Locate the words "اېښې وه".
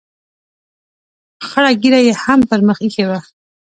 2.83-3.19